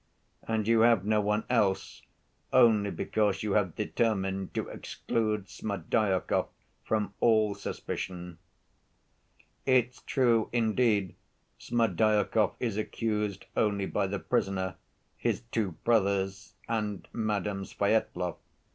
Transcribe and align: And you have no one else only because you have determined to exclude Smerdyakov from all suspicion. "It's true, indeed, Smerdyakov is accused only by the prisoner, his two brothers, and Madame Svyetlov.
And 0.47 0.67
you 0.67 0.79
have 0.79 1.05
no 1.05 1.21
one 1.21 1.43
else 1.47 2.01
only 2.51 2.89
because 2.89 3.43
you 3.43 3.51
have 3.51 3.75
determined 3.75 4.51
to 4.55 4.67
exclude 4.67 5.47
Smerdyakov 5.47 6.47
from 6.83 7.13
all 7.19 7.53
suspicion. 7.53 8.39
"It's 9.67 10.01
true, 10.01 10.49
indeed, 10.51 11.13
Smerdyakov 11.59 12.55
is 12.59 12.77
accused 12.77 13.45
only 13.55 13.85
by 13.85 14.07
the 14.07 14.17
prisoner, 14.17 14.77
his 15.17 15.41
two 15.51 15.73
brothers, 15.83 16.55
and 16.67 17.07
Madame 17.13 17.63
Svyetlov. 17.63 18.37